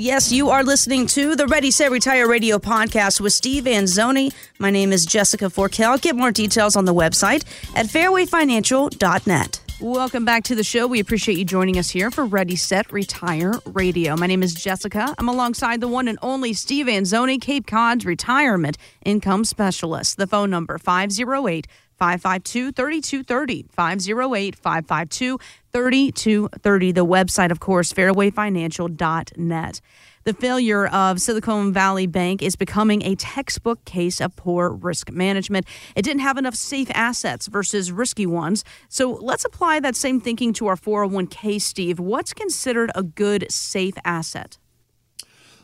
Yes, 0.00 0.32
you 0.32 0.48
are 0.48 0.64
listening 0.64 1.06
to 1.08 1.36
the 1.36 1.46
Ready 1.46 1.70
Set 1.70 1.90
Retire 1.90 2.26
Radio 2.26 2.58
podcast 2.58 3.20
with 3.20 3.34
Steve 3.34 3.64
Anzoni. 3.64 4.32
My 4.58 4.70
name 4.70 4.94
is 4.94 5.04
Jessica 5.04 5.50
Forkel. 5.50 6.00
Get 6.00 6.16
more 6.16 6.32
details 6.32 6.74
on 6.74 6.86
the 6.86 6.94
website 6.94 7.44
at 7.76 7.84
fairwayfinancial.net. 7.84 9.60
Welcome 9.78 10.24
back 10.24 10.44
to 10.44 10.54
the 10.54 10.64
show. 10.64 10.86
We 10.86 11.00
appreciate 11.00 11.36
you 11.36 11.44
joining 11.44 11.76
us 11.76 11.90
here 11.90 12.10
for 12.10 12.24
Ready 12.24 12.56
Set 12.56 12.90
Retire 12.90 13.52
Radio. 13.66 14.16
My 14.16 14.26
name 14.26 14.42
is 14.42 14.54
Jessica. 14.54 15.14
I'm 15.18 15.28
alongside 15.28 15.82
the 15.82 15.88
one 15.88 16.08
and 16.08 16.18
only 16.22 16.54
Steve 16.54 16.86
Anzoni, 16.86 17.38
Cape 17.38 17.66
Cod's 17.66 18.06
retirement 18.06 18.78
income 19.04 19.44
specialist. 19.44 20.16
The 20.16 20.26
phone 20.26 20.48
number 20.48 20.78
508 20.78 21.66
552 22.00 22.72
3230. 22.72 23.66
508 23.70 24.56
552 24.56 25.38
3230. 25.70 26.92
The 26.92 27.06
website, 27.06 27.50
of 27.50 27.60
course, 27.60 27.92
fairwayfinancial.net. 27.92 29.80
The 30.24 30.34
failure 30.34 30.86
of 30.86 31.20
Silicon 31.20 31.72
Valley 31.72 32.06
Bank 32.06 32.42
is 32.42 32.56
becoming 32.56 33.02
a 33.02 33.14
textbook 33.16 33.84
case 33.84 34.20
of 34.20 34.34
poor 34.36 34.70
risk 34.70 35.10
management. 35.10 35.66
It 35.94 36.02
didn't 36.02 36.20
have 36.20 36.36
enough 36.36 36.54
safe 36.54 36.90
assets 36.94 37.46
versus 37.46 37.92
risky 37.92 38.26
ones. 38.26 38.64
So 38.88 39.12
let's 39.12 39.44
apply 39.44 39.80
that 39.80 39.96
same 39.96 40.20
thinking 40.20 40.52
to 40.54 40.66
our 40.66 40.76
401k, 40.76 41.60
Steve. 41.60 41.98
What's 41.98 42.32
considered 42.34 42.90
a 42.94 43.02
good 43.02 43.50
safe 43.50 43.94
asset? 44.04 44.58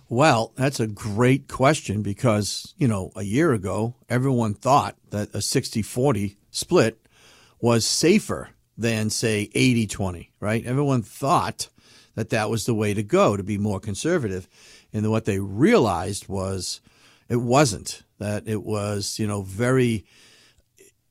Well, 0.09 0.53
that's 0.55 0.79
a 0.79 0.87
great 0.87 1.49
question 1.49 2.03
because, 2.03 2.75
you 2.79 2.87
know, 2.87 3.11
a 3.17 3.25
year 3.25 3.53
ago, 3.53 3.97
everyone 4.09 4.55
thought 4.55 4.97
that 5.11 5.35
a 5.35 5.43
60 5.43 5.83
40 5.83 6.37
split 6.51 7.05
was 7.61 7.85
safer 7.85 8.51
than, 8.79 9.11
say, 9.11 9.51
80 9.53 9.89
20, 9.89 10.33
right? 10.39 10.65
Everyone 10.65 11.03
thought 11.03 11.69
that 12.15 12.31
that 12.31 12.51
was 12.51 12.67
the 12.67 12.75
way 12.75 12.95
to 12.95 13.03
go, 13.03 13.37
to 13.37 13.43
be 13.43 13.59
more 13.59 13.81
conservative. 13.81 14.49
And 14.93 15.11
what 15.11 15.25
they 15.25 15.41
realized 15.41 16.29
was 16.29 16.81
it 17.29 17.37
wasn't, 17.37 18.05
that 18.19 18.47
it 18.47 18.63
was, 18.63 19.19
you 19.19 19.27
know, 19.27 19.43
very, 19.43 20.07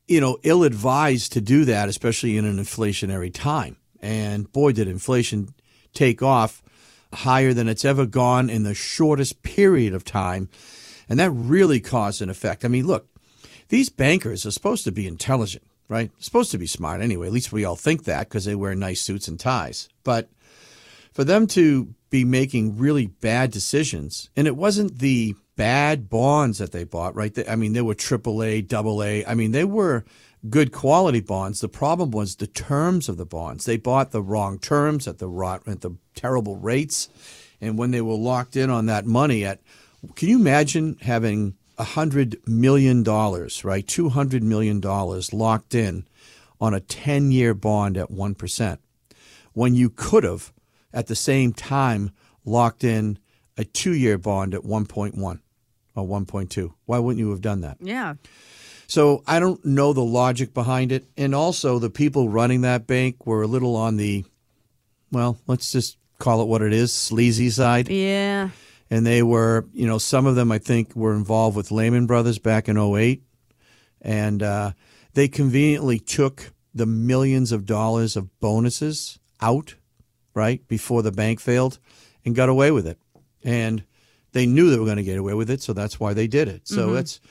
you 0.08 0.22
know, 0.22 0.38
ill 0.44 0.64
advised 0.64 1.34
to 1.34 1.42
do 1.42 1.66
that, 1.66 1.90
especially 1.90 2.38
in 2.38 2.46
an 2.46 2.58
inflationary 2.58 3.34
time. 3.34 3.76
And 4.00 4.50
boy, 4.54 4.72
did 4.72 4.88
inflation 4.88 5.54
take 5.94 6.24
off 6.24 6.64
higher 7.16 7.54
than 7.54 7.68
it's 7.68 7.86
ever 7.86 8.06
gone 8.06 8.50
in 8.50 8.64
the 8.64 8.74
shortest 8.74 9.44
period 9.44 9.94
of 9.94 10.04
time. 10.04 10.50
And 11.10 11.20
that 11.20 11.32
really 11.32 11.80
caused 11.80 12.22
an 12.22 12.30
effect. 12.30 12.66
I 12.66 12.68
mean, 12.68 12.88
look, 12.88 13.08
these 13.70 13.90
bankers 13.90 14.46
are 14.46 14.52
supposed 14.52 14.84
to 14.86 14.92
be 14.92 15.08
intelligent, 15.08 15.64
right? 15.88 16.12
Supposed 16.20 16.52
to 16.52 16.58
be 16.58 16.68
smart 16.68 17.02
anyway. 17.02 17.28
At 17.28 17.34
least 17.34 17.52
we 17.52 17.66
all 17.66 17.76
think 17.76 18.04
that 18.06 18.30
because 18.30 18.46
they 18.46 18.56
wear 18.56 18.76
nice 18.76 19.02
suits 19.02 19.28
and 19.28 19.40
ties. 19.40 19.90
But 20.04 20.30
for 21.14 21.24
them 21.24 21.48
to 21.48 21.94
be 22.10 22.24
making 22.26 22.78
really 22.78 23.08
bad 23.08 23.52
decisions, 23.52 24.30
and 24.36 24.48
it 24.48 24.56
wasn't 24.56 25.00
the 25.00 25.36
bad 25.56 26.10
bonds 26.10 26.58
that 26.58 26.72
they 26.72 26.84
bought, 26.84 27.16
right? 27.16 27.38
I 27.48 27.56
mean, 27.56 27.74
they 27.74 27.82
were 27.82 27.96
AAA, 27.96 28.72
AA. 28.72 29.30
I 29.30 29.36
mean, 29.36 29.52
they 29.52 29.64
were 29.64 30.06
good 30.50 30.72
quality 30.72 31.22
bonds. 31.22 31.62
The 31.62 31.70
problem 31.70 32.12
was 32.12 32.36
the 32.36 32.48
terms 32.48 33.10
of 33.10 33.18
the 33.18 33.26
bonds. 33.26 33.66
They 33.66 33.78
bought 33.78 34.12
the 34.12 34.22
wrong 34.22 34.60
terms 34.60 35.08
at 35.08 35.20
the 35.20 35.30
at 35.68 35.82
the 35.82 35.92
terrible 36.14 36.58
rates, 36.58 37.10
and 37.62 37.78
when 37.78 37.92
they 37.92 38.02
were 38.02 38.16
locked 38.16 38.56
in 38.56 38.70
on 38.70 38.86
that 38.88 39.06
money 39.06 39.46
at, 39.46 39.62
can 40.16 40.30
you 40.30 40.40
imagine 40.40 40.98
having 41.02 41.56
hundred 41.78 42.38
million 42.48 43.04
dollars, 43.04 43.64
right, 43.66 43.88
two 43.88 44.10
hundred 44.10 44.44
million 44.44 44.80
dollars 44.80 45.34
locked 45.34 45.74
in 45.76 46.06
on 46.62 46.74
a 46.74 46.80
ten-year 46.80 47.54
bond 47.54 47.98
at 47.98 48.12
one 48.12 48.36
percent, 48.36 48.80
when 49.54 49.74
you 49.74 49.90
could 49.90 50.24
have 50.24 50.54
at 50.94 51.08
the 51.08 51.16
same 51.16 51.52
time 51.52 52.12
locked 52.46 52.84
in 52.84 53.18
a 53.58 53.64
two 53.64 53.94
year 53.94 54.18
bond 54.18 54.54
at 54.54 54.62
1.1 54.62 55.40
or 55.96 56.06
1.2. 56.08 56.74
Why 56.86 57.00
wouldn't 57.00 57.20
you 57.20 57.32
have 57.32 57.42
done 57.42 57.62
that? 57.62 57.78
Yeah. 57.80 58.16
So 58.88 59.24
I 59.26 59.40
don't 59.40 59.64
know 59.66 59.94
the 59.94 60.04
logic 60.04 60.54
behind 60.54 60.92
it. 60.92 61.06
And 61.18 61.34
also, 61.34 61.80
the 61.80 61.90
people 61.90 62.30
running 62.30 62.62
that 62.62 62.86
bank 62.86 63.26
were 63.26 63.42
a 63.42 63.48
little 63.48 63.76
on 63.76 63.98
the, 63.98 64.26
well, 65.12 65.40
let's 65.48 65.72
just 65.72 65.98
call 66.20 66.42
it 66.42 66.48
what 66.48 66.62
it 66.62 66.74
is, 66.74 66.94
sleazy 66.94 67.50
side. 67.50 67.90
Yeah. 67.90 68.50
And 68.92 69.06
they 69.06 69.24
were, 69.24 69.66
you 69.74 69.88
know, 69.88 69.98
some 69.98 70.28
of 70.28 70.36
them 70.36 70.52
I 70.52 70.60
think 70.60 70.96
were 70.96 71.16
involved 71.16 71.58
with 71.58 71.72
Lehman 71.72 72.06
Brothers 72.06 72.38
back 72.38 72.70
in 72.70 72.78
08. 72.78 73.24
And 74.02 74.44
uh, 74.44 74.72
they 75.14 75.28
conveniently 75.28 75.98
took 75.98 76.52
the 76.76 76.86
millions 76.86 77.52
of 77.52 77.66
dollars 77.66 78.16
of 78.16 78.40
bonuses 78.40 79.18
out 79.42 79.76
right, 80.36 80.68
before 80.68 81.02
the 81.02 81.12
bank 81.12 81.40
failed 81.40 81.80
and 82.24 82.36
got 82.36 82.50
away 82.50 82.70
with 82.70 82.86
it. 82.86 83.00
And 83.44 83.84
they 84.36 84.46
knew 84.46 84.70
they 84.70 84.78
were 84.78 84.86
going 84.86 84.98
to 84.98 85.04
get 85.04 85.18
away 85.18 85.34
with 85.34 85.50
it, 85.50 85.62
so 85.62 85.72
that's 85.72 85.98
why 85.98 86.14
they 86.14 86.28
did 86.28 86.50
it. 86.50 86.68
So 86.68 86.90
mm-hmm. 86.90 86.98
it's 86.98 87.22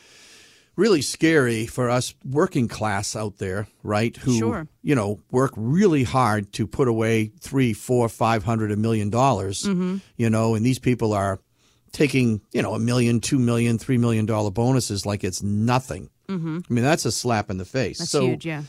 really 0.75 1.03
scary 1.03 1.66
for 1.66 1.91
us 1.91 2.15
working 2.25 2.66
class 2.66 3.15
out 3.15 3.37
there, 3.37 3.69
right? 3.82 4.16
Who 4.16 4.38
sure. 4.38 4.69
you 4.82 4.94
know 4.94 5.20
work 5.31 5.53
really 5.54 6.03
hard 6.03 6.50
to 6.54 6.66
put 6.66 6.88
away 6.88 7.26
three, 7.41 7.75
four, 7.75 8.09
five 8.09 8.42
hundred, 8.42 8.72
a 8.72 8.76
million 8.76 9.10
dollars. 9.10 9.65
Mm-hmm. 9.65 9.98
You 10.16 10.31
know, 10.31 10.54
and 10.54 10.65
these 10.65 10.78
people 10.78 11.12
are 11.12 11.41
taking 11.92 12.41
you 12.53 12.62
know 12.62 12.72
a 12.72 12.78
million, 12.78 13.21
two 13.21 13.38
million, 13.38 13.76
three 13.76 13.98
million 13.98 14.25
dollar 14.25 14.50
bonuses 14.50 15.04
like 15.04 15.25
it's 15.25 15.42
nothing. 15.42 16.09
Mm-hmm. 16.31 16.60
I 16.69 16.72
mean, 16.72 16.84
that's 16.84 17.04
a 17.04 17.12
slap 17.12 17.50
in 17.50 17.59
the 17.59 17.66
face. 17.66 17.98
That's 17.98 18.10
so, 18.10 18.22
huge, 18.28 18.47
yeah. 18.47 18.62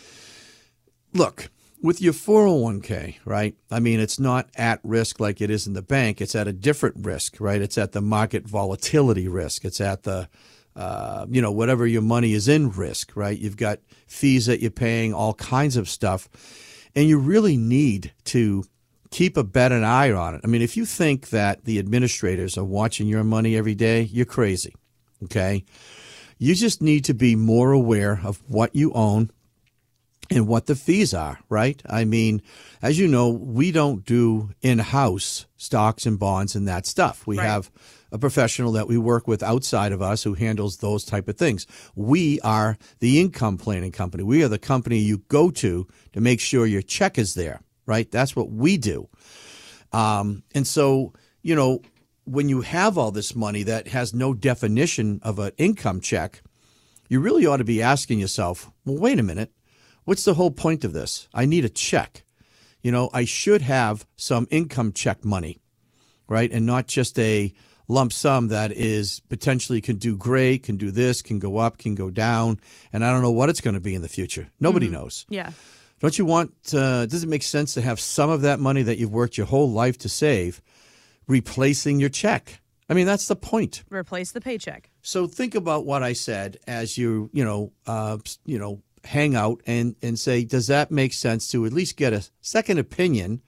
Look, 1.13 1.50
with 1.85 2.01
your 2.01 2.13
401k, 2.13 3.18
right? 3.25 3.56
I 3.69 3.79
mean, 3.79 4.00
it's 4.00 4.19
not 4.19 4.50
at 4.56 4.79
risk 4.84 5.19
like 5.19 5.40
it 5.40 5.51
is 5.51 5.68
in 5.68 5.73
the 5.73 5.84
bank. 5.84 6.19
It's 6.19 6.34
at 6.34 6.47
a 6.47 6.51
different 6.51 7.06
risk, 7.06 7.40
right? 7.40 7.62
It's 7.62 7.78
at 7.78 7.91
the 7.91 8.01
market 8.01 8.47
volatility 8.47 9.28
risk. 9.28 9.63
It's 9.63 9.79
at 9.79 10.01
the, 10.01 10.28
uh, 10.75 11.28
you 11.29 11.44
know, 11.44 11.51
whatever 11.51 11.85
your 11.85 12.01
money 12.01 12.34
is 12.34 12.47
in 12.47 12.72
risk, 12.72 13.16
right? 13.16 13.38
You've 13.38 13.56
got 13.56 13.81
fees 14.07 14.47
that 14.47 14.62
you're 14.62 14.72
paying, 14.72 15.13
all 15.13 15.35
kinds 15.35 15.78
of 15.78 15.88
stuff. 15.88 16.28
And 16.96 17.07
you 17.07 17.19
really 17.19 17.56
need 17.56 18.12
to 18.25 18.63
keep 19.12 19.38
a 19.38 19.44
better 19.44 19.84
eye 19.84 20.12
on 20.12 20.34
it. 20.34 20.41
I 20.44 20.47
mean, 20.47 20.63
if 20.63 20.75
you 20.75 20.88
think 20.88 21.29
that 21.29 21.66
the 21.66 21.78
administrators 21.78 22.57
are 22.57 22.66
watching 22.66 23.06
your 23.06 23.23
money 23.23 23.56
every 23.56 23.75
day, 23.75 24.02
you're 24.02 24.25
crazy, 24.25 24.73
okay? 25.25 25.63
You 26.40 26.56
just 26.56 26.81
need 26.81 27.06
to 27.06 27.13
be 27.13 27.35
more 27.35 27.72
aware 27.72 28.22
of 28.23 28.41
what 28.47 28.75
you 28.75 28.91
own, 28.94 29.29
and 30.30 30.47
what 30.47 30.66
the 30.66 30.75
fees 30.75 31.13
are, 31.13 31.40
right? 31.50 31.81
I 31.88 32.06
mean, 32.06 32.41
as 32.81 32.97
you 32.97 33.08
know, 33.08 33.30
we 33.30 33.72
don't 33.72 34.06
do 34.06 34.52
in 34.62 34.80
house 34.80 35.46
stocks 35.58 36.06
and 36.06 36.18
bonds 36.18 36.56
and 36.56 36.68
that 36.68 36.86
stuff. 36.86 37.28
We 37.28 37.38
right. 37.38 37.46
have 37.46 37.72
a 38.12 38.18
professional 38.18 38.72
that 38.74 38.88
we 38.88 38.97
work 38.97 39.28
with 39.28 39.44
outside 39.44 39.91
of 39.91 40.02
us 40.02 40.24
who 40.24 40.34
handles 40.34 40.78
those 40.78 41.03
type 41.06 41.28
of 41.28 41.38
things. 41.38 41.68
We 41.96 42.40
are 42.41 42.78
the 43.00 43.19
income 43.19 43.58
planning 43.58 43.91
company. 43.91 44.24
We 44.24 44.44
are 44.44 44.47
the 44.47 44.58
company 44.59 44.97
you 45.00 45.19
go 45.28 45.52
to 45.52 45.88
to 46.14 46.22
make 46.22 46.40
sure 46.40 46.66
your 46.66 46.81
check 46.81 47.18
is 47.18 47.34
there, 47.34 47.62
right? 47.85 48.09
That's 48.09 48.35
what 48.35 48.52
we 48.52 48.78
do. 48.78 49.09
Um, 49.91 50.44
and 50.53 50.66
so, 50.66 51.14
you 51.41 51.56
know, 51.56 51.81
when 52.25 52.50
you 52.50 52.62
have 52.62 52.97
all 52.97 53.12
this 53.12 53.35
money 53.35 53.64
that 53.64 53.90
has 53.90 54.14
no 54.14 54.34
definition 54.34 55.19
of 55.24 55.38
an 55.38 55.52
income 55.58 56.02
check, 56.02 56.41
you 57.08 57.19
really 57.19 57.46
ought 57.46 57.58
to 57.58 57.64
be 57.64 57.81
asking 57.81 58.19
yourself, 58.19 58.72
well, 58.84 58.97
wait 58.97 59.19
a 59.19 59.24
minute 59.24 59.52
What's 60.05 60.23
the 60.23 60.35
whole 60.35 60.51
point 60.51 60.83
of 60.83 60.93
this? 60.93 61.27
I 61.33 61.45
need 61.45 61.66
a 61.66 61.69
check. 61.69 62.23
You 62.81 62.91
know, 62.91 63.09
I 63.13 63.25
should 63.25 63.63
have 63.63 64.05
some 64.16 64.47
income 64.51 64.93
check 64.93 65.25
money, 65.25 65.59
right? 66.27 66.51
And 66.51 66.66
not 66.66 66.88
just 66.88 67.17
a 67.17 67.51
lump 67.88 68.13
sum 68.13 68.49
that 68.49 68.71
is 68.71 69.21
potentially 69.29 69.81
can 69.81 69.97
do 69.97 70.16
great, 70.16 70.63
can 70.63 70.77
do 70.77 70.91
this, 70.91 71.21
can 71.21 71.39
go 71.39 71.57
up, 71.57 71.77
can 71.79 71.95
go 71.95 72.09
down. 72.09 72.59
And 72.93 73.03
I 73.03 73.11
don't 73.11 73.23
know 73.23 73.31
what 73.31 73.49
it's 73.49 73.61
going 73.61 73.73
to 73.73 73.79
be 73.79 73.95
in 73.95 74.01
the 74.03 74.07
future. 74.07 74.49
Nobody 74.59 74.88
mm-hmm. 74.88 74.95
knows. 74.95 75.25
Yeah. 75.29 75.51
Don't 75.99 76.17
you 76.17 76.25
want, 76.25 76.53
uh, 76.73 77.05
does 77.07 77.23
it 77.23 77.29
make 77.29 77.43
sense 77.43 77.73
to 77.73 77.81
have 77.81 77.99
some 77.99 78.29
of 78.29 78.41
that 78.41 78.59
money 78.59 78.83
that 78.83 78.97
you've 78.97 79.13
worked 79.13 79.37
your 79.37 79.47
whole 79.47 79.72
life 79.72 79.97
to 79.99 80.09
save 80.09 80.61
replacing 81.28 81.99
your 81.99 82.09
check? 82.09 82.61
I 82.87 82.93
mean, 82.93 83.08
that's 83.08 83.28
the 83.28 83.35
point. 83.35 83.84
Replace 83.90 84.31
the 84.31 84.41
paycheck. 84.41 84.91
So 85.01 85.25
think 85.25 85.55
about 85.55 85.85
what 85.85 86.03
I 86.03 86.13
said 86.13 86.58
as 86.67 86.97
you, 86.97 87.31
you 87.34 87.43
know, 87.43 87.72
uh, 87.87 88.17
you 88.46 88.59
know, 88.59 88.84
hang 89.05 89.35
out 89.35 89.61
and, 89.66 89.96
and 90.02 90.19
say, 90.19 90.43
does 90.43 90.67
that 90.67 90.91
make 90.91 91.13
sense 91.13 91.47
to 91.49 91.66
at 91.66 91.73
least 91.73 91.97
get 91.97 92.13
a 92.13 92.28
second 92.41 92.79
opinion, 92.79 93.41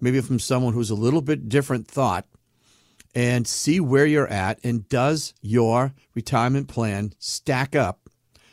maybe 0.00 0.20
from 0.20 0.38
someone 0.38 0.74
who's 0.74 0.90
a 0.90 0.94
little 0.94 1.22
bit 1.22 1.48
different 1.48 1.88
thought, 1.88 2.26
and 3.14 3.46
see 3.46 3.80
where 3.80 4.06
you're 4.06 4.28
at? 4.28 4.58
And 4.64 4.88
does 4.88 5.34
your 5.40 5.92
retirement 6.14 6.68
plan 6.68 7.12
stack 7.18 7.76
up 7.76 8.08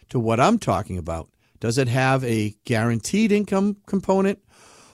to 0.10 0.20
what 0.20 0.40
I'm 0.40 0.60
talking 0.60 0.98
about? 0.98 1.30
Does 1.60 1.78
it 1.78 1.88
have 1.88 2.24
a 2.24 2.56
guaranteed 2.66 3.32
income 3.32 3.78
component, 3.86 4.40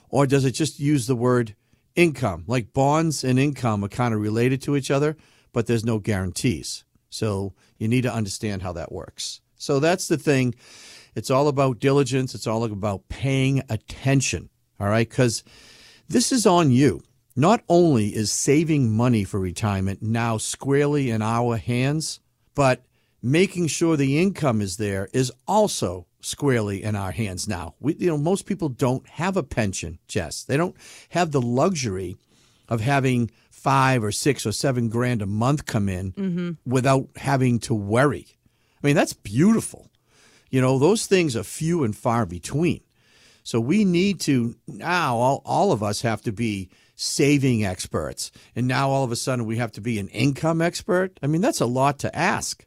or 0.08 0.26
does 0.26 0.44
it 0.44 0.52
just 0.52 0.80
use 0.80 1.06
the 1.06 1.16
word 1.16 1.54
income? 1.94 2.44
Like 2.46 2.72
bonds 2.72 3.24
and 3.24 3.38
income 3.38 3.84
are 3.84 3.88
kind 3.88 4.14
of 4.14 4.20
related 4.20 4.62
to 4.62 4.76
each 4.76 4.90
other, 4.90 5.16
but 5.52 5.66
there's 5.66 5.84
no 5.84 5.98
guarantees. 5.98 6.84
So 7.08 7.54
you 7.78 7.88
need 7.88 8.02
to 8.02 8.12
understand 8.12 8.62
how 8.62 8.72
that 8.72 8.92
works. 8.92 9.40
So 9.56 9.80
that's 9.80 10.08
the 10.08 10.18
thing 10.18 10.54
it's 11.16 11.30
all 11.30 11.48
about 11.48 11.80
diligence. 11.80 12.34
It's 12.34 12.46
all 12.46 12.62
about 12.62 13.08
paying 13.08 13.62
attention. 13.68 14.50
All 14.78 14.88
right. 14.88 15.08
Because 15.08 15.42
this 16.08 16.30
is 16.30 16.46
on 16.46 16.70
you. 16.70 17.02
not 17.36 17.62
only 17.68 18.14
is 18.14 18.32
saving 18.32 18.96
money 18.96 19.22
for 19.22 19.38
retirement 19.38 20.00
now 20.00 20.38
squarely 20.38 21.10
in 21.10 21.20
our 21.20 21.58
hands, 21.58 22.18
but 22.54 22.82
making 23.22 23.66
sure 23.66 23.96
the 23.96 24.18
income 24.18 24.62
is 24.62 24.78
there 24.78 25.08
is 25.12 25.30
also 25.46 26.06
squarely 26.20 26.82
in 26.82 26.96
our 26.96 27.12
hands 27.12 27.46
now. 27.46 27.74
We, 27.78 27.94
you 27.96 28.08
know, 28.08 28.18
most 28.18 28.46
people 28.46 28.70
don't 28.70 29.06
have 29.10 29.36
a 29.36 29.42
pension, 29.42 29.98
Jess. 30.08 30.42
They 30.44 30.56
don't 30.56 30.74
have 31.10 31.30
the 31.30 31.42
luxury 31.42 32.16
of 32.68 32.80
having 32.80 33.30
five 33.50 34.02
or 34.02 34.12
six 34.12 34.46
or 34.46 34.52
seven 34.52 34.88
grand 34.88 35.22
a 35.22 35.26
month 35.26 35.66
come 35.66 35.88
in 35.88 36.12
mm-hmm. 36.12 36.50
without 36.64 37.08
having 37.16 37.58
to 37.60 37.74
worry. 37.74 38.26
I 38.82 38.86
mean, 38.86 38.96
that's 38.96 39.12
beautiful. 39.12 39.90
You 40.50 40.60
know, 40.60 40.78
those 40.78 41.06
things 41.06 41.36
are 41.36 41.42
few 41.42 41.84
and 41.84 41.96
far 41.96 42.26
between. 42.26 42.80
So 43.42 43.60
we 43.60 43.84
need 43.84 44.20
to 44.22 44.56
now, 44.66 45.16
all, 45.16 45.42
all 45.44 45.72
of 45.72 45.82
us 45.82 46.02
have 46.02 46.22
to 46.22 46.32
be 46.32 46.68
saving 46.96 47.64
experts. 47.64 48.32
And 48.56 48.66
now 48.66 48.90
all 48.90 49.04
of 49.04 49.12
a 49.12 49.16
sudden 49.16 49.44
we 49.44 49.58
have 49.58 49.72
to 49.72 49.80
be 49.80 49.98
an 49.98 50.08
income 50.08 50.60
expert. 50.60 51.18
I 51.22 51.26
mean, 51.26 51.42
that's 51.42 51.60
a 51.60 51.66
lot 51.66 51.98
to 52.00 52.16
ask. 52.16 52.66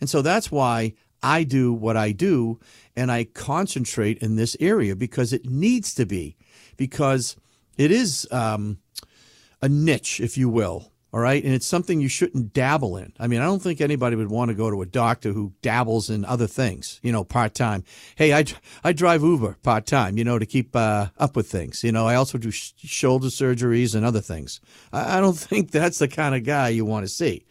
And 0.00 0.10
so 0.10 0.22
that's 0.22 0.50
why 0.50 0.94
I 1.22 1.44
do 1.44 1.72
what 1.72 1.96
I 1.96 2.12
do 2.12 2.58
and 2.96 3.12
I 3.12 3.24
concentrate 3.24 4.18
in 4.18 4.36
this 4.36 4.56
area 4.60 4.96
because 4.96 5.32
it 5.32 5.48
needs 5.48 5.94
to 5.94 6.06
be, 6.06 6.36
because 6.76 7.36
it 7.76 7.90
is 7.90 8.26
um, 8.30 8.78
a 9.60 9.68
niche, 9.68 10.20
if 10.20 10.38
you 10.38 10.48
will. 10.48 10.92
All 11.12 11.20
right. 11.20 11.42
And 11.42 11.54
it's 11.54 11.66
something 11.66 12.00
you 12.00 12.08
shouldn't 12.08 12.52
dabble 12.52 12.96
in. 12.96 13.12
I 13.18 13.26
mean, 13.26 13.40
I 13.40 13.44
don't 13.44 13.62
think 13.62 13.80
anybody 13.80 14.16
would 14.16 14.30
want 14.30 14.50
to 14.50 14.54
go 14.54 14.70
to 14.70 14.82
a 14.82 14.86
doctor 14.86 15.32
who 15.32 15.52
dabbles 15.62 16.10
in 16.10 16.24
other 16.24 16.46
things, 16.46 17.00
you 17.02 17.12
know, 17.12 17.24
part 17.24 17.54
time. 17.54 17.84
Hey, 18.16 18.34
I, 18.34 18.44
I 18.84 18.92
drive 18.92 19.22
Uber 19.22 19.56
part 19.62 19.86
time, 19.86 20.18
you 20.18 20.24
know, 20.24 20.38
to 20.38 20.44
keep 20.44 20.74
uh, 20.74 21.06
up 21.16 21.36
with 21.36 21.50
things. 21.50 21.84
You 21.84 21.92
know, 21.92 22.06
I 22.06 22.16
also 22.16 22.38
do 22.38 22.50
sh- 22.50 22.72
shoulder 22.78 23.28
surgeries 23.28 23.94
and 23.94 24.04
other 24.04 24.20
things. 24.20 24.60
I, 24.92 25.18
I 25.18 25.20
don't 25.20 25.38
think 25.38 25.70
that's 25.70 25.98
the 26.00 26.08
kind 26.08 26.34
of 26.34 26.44
guy 26.44 26.68
you 26.68 26.84
want 26.84 27.04
to 27.06 27.08
see. 27.08 27.46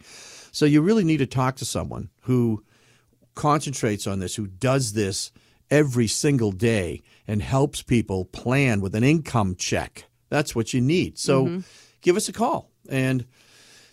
So 0.52 0.64
you 0.64 0.80
really 0.80 1.04
need 1.04 1.18
to 1.18 1.26
talk 1.26 1.56
to 1.56 1.64
someone 1.64 2.10
who 2.22 2.62
concentrates 3.34 4.06
on 4.06 4.20
this, 4.20 4.36
who 4.36 4.46
does 4.46 4.92
this 4.92 5.32
every 5.70 6.06
single 6.06 6.52
day 6.52 7.02
and 7.26 7.42
helps 7.42 7.82
people 7.82 8.26
plan 8.26 8.80
with 8.80 8.94
an 8.94 9.04
income 9.04 9.56
check. 9.56 10.04
That's 10.28 10.54
what 10.54 10.74
you 10.74 10.80
need. 10.80 11.18
So 11.18 11.46
mm-hmm. 11.46 11.60
give 12.00 12.16
us 12.16 12.28
a 12.28 12.32
call 12.32 12.70
and 12.88 13.26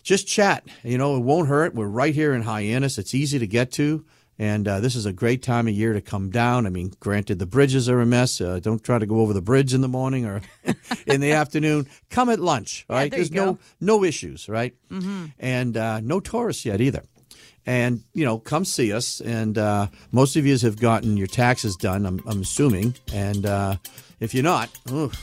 just 0.04 0.28
chat. 0.28 0.64
You 0.84 0.98
know, 0.98 1.16
it 1.16 1.20
won't 1.20 1.48
hurt. 1.48 1.74
We're 1.74 1.88
right 1.88 2.14
here 2.14 2.34
in 2.34 2.42
Hyannis. 2.42 2.98
It's 2.98 3.14
easy 3.14 3.40
to 3.40 3.46
get 3.46 3.72
to. 3.72 4.04
And 4.38 4.66
uh, 4.66 4.80
this 4.80 4.96
is 4.96 5.06
a 5.06 5.12
great 5.12 5.42
time 5.42 5.68
of 5.68 5.74
year 5.74 5.92
to 5.92 6.00
come 6.00 6.30
down. 6.30 6.66
I 6.66 6.70
mean, 6.70 6.92
granted, 6.98 7.38
the 7.38 7.46
bridges 7.46 7.88
are 7.88 8.00
a 8.00 8.06
mess. 8.06 8.40
Uh, 8.40 8.58
don't 8.60 8.82
try 8.82 8.98
to 8.98 9.06
go 9.06 9.20
over 9.20 9.32
the 9.32 9.40
bridge 9.42 9.72
in 9.72 9.80
the 9.80 9.88
morning 9.88 10.26
or 10.26 10.42
in 11.06 11.20
the 11.20 11.32
afternoon. 11.32 11.86
Come 12.10 12.28
at 12.28 12.40
lunch, 12.40 12.84
right? 12.88 13.10
Yeah, 13.12 13.16
There's 13.16 13.30
no 13.30 13.58
no 13.80 14.02
issues, 14.02 14.48
right? 14.48 14.74
Mm-hmm. 14.90 15.26
And 15.38 15.76
uh, 15.76 16.00
no 16.00 16.18
tourists 16.18 16.64
yet 16.66 16.80
either. 16.80 17.04
And 17.64 18.02
you 18.12 18.24
know, 18.24 18.38
come 18.38 18.64
see 18.64 18.92
us. 18.92 19.20
And 19.20 19.56
uh, 19.56 19.86
most 20.10 20.34
of 20.34 20.44
you 20.44 20.58
have 20.58 20.80
gotten 20.80 21.16
your 21.16 21.28
taxes 21.28 21.76
done. 21.76 22.04
I'm, 22.04 22.20
I'm 22.26 22.42
assuming. 22.42 22.96
And 23.12 23.46
uh, 23.46 23.76
if 24.18 24.34
you're 24.34 24.42
not, 24.42 24.68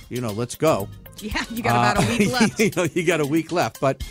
you 0.09 0.21
know, 0.21 0.31
let's 0.31 0.55
go. 0.55 0.87
Yeah, 1.17 1.43
you 1.51 1.61
got 1.61 1.97
about 1.97 2.03
a 2.03 2.17
week 2.17 2.31
left. 2.39 2.59
you 2.59 2.71
know, 2.75 2.83
you 2.93 3.05
got 3.05 3.19
a 3.19 3.25
week 3.25 3.51
left, 3.51 3.79
but 3.79 4.01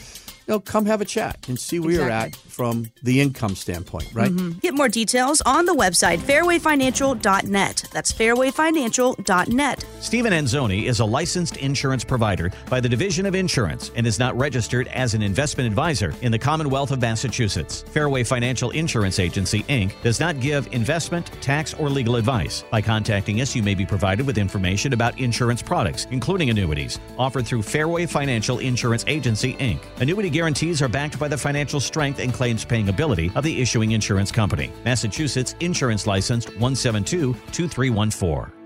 know, 0.50 0.60
come 0.60 0.86
have 0.86 1.00
a 1.00 1.04
chat 1.04 1.48
and 1.48 1.58
see 1.58 1.80
where 1.80 1.90
exactly. 1.90 2.06
you're 2.06 2.12
at 2.12 2.36
from 2.60 2.84
the 3.02 3.22
income 3.22 3.54
standpoint, 3.54 4.06
right? 4.12 4.30
Mm-hmm. 4.30 4.58
Get 4.58 4.74
more 4.74 4.90
details 4.90 5.40
on 5.46 5.64
the 5.64 5.72
website 5.72 6.18
fairwayfinancial.net. 6.18 7.84
That's 7.90 8.12
fairwayfinancial.net. 8.12 9.86
Stephen 10.00 10.32
Anzoni 10.34 10.84
is 10.84 11.00
a 11.00 11.04
licensed 11.06 11.56
insurance 11.56 12.04
provider 12.04 12.52
by 12.68 12.78
the 12.78 12.88
Division 12.88 13.24
of 13.24 13.34
Insurance 13.34 13.90
and 13.96 14.06
is 14.06 14.18
not 14.18 14.36
registered 14.36 14.88
as 14.88 15.14
an 15.14 15.22
investment 15.22 15.68
advisor 15.68 16.14
in 16.20 16.30
the 16.30 16.38
Commonwealth 16.38 16.90
of 16.90 17.00
Massachusetts. 17.00 17.80
Fairway 17.80 18.24
Financial 18.24 18.70
Insurance 18.72 19.18
Agency, 19.18 19.62
Inc. 19.62 19.92
does 20.02 20.20
not 20.20 20.38
give 20.38 20.68
investment, 20.74 21.32
tax, 21.40 21.72
or 21.72 21.88
legal 21.88 22.16
advice. 22.16 22.62
By 22.70 22.82
contacting 22.82 23.40
us, 23.40 23.56
you 23.56 23.62
may 23.62 23.74
be 23.74 23.86
provided 23.86 24.26
with 24.26 24.36
information 24.36 24.92
about 24.92 25.18
insurance 25.18 25.62
products, 25.62 26.06
including 26.10 26.50
annuities, 26.50 27.00
offered 27.16 27.46
through 27.46 27.62
Fairway 27.62 28.04
Financial 28.04 28.58
Insurance 28.58 29.04
Agency, 29.06 29.54
Inc. 29.54 29.80
Annuity 29.98 30.28
guarantees 30.28 30.82
are 30.82 30.88
backed 30.88 31.18
by 31.18 31.26
the 31.26 31.38
financial 31.38 31.80
strength 31.80 32.20
and 32.20 32.34
paying 32.68 32.88
ability 32.88 33.30
of 33.34 33.44
the 33.44 33.60
issuing 33.60 33.92
insurance 33.92 34.30
company. 34.32 34.72
Massachusetts 34.84 35.54
Insurance 35.60 36.06
License 36.06 36.46
172 36.46 37.34
2314. 37.52 38.59